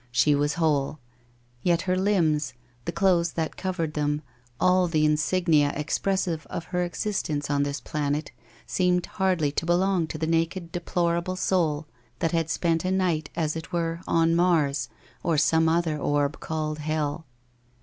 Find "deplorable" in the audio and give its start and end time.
10.71-11.35